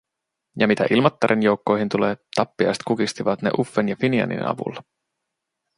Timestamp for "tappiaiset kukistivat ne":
2.35-3.49